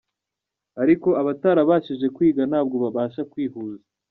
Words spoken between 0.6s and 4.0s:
Ariko abatarabashije kwiga ntabwo babasha kwihuza.